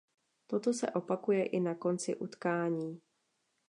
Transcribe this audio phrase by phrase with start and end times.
[0.47, 3.01] Toto se opakuje i na konci utkání.